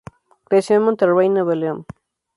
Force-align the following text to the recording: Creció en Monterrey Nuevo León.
Creció 0.45 0.77
en 0.77 0.81
Monterrey 0.81 1.29
Nuevo 1.29 1.53
León. 1.53 1.85